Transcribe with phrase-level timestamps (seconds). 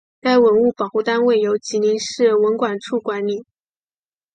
[0.19, 3.45] 该文物保护单位由吉林市文管处管理。